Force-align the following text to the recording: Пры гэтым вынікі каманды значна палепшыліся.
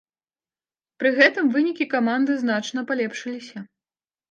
Пры 1.03 1.11
гэтым 1.19 1.51
вынікі 1.59 1.85
каманды 1.93 2.39
значна 2.47 2.87
палепшыліся. 2.91 3.57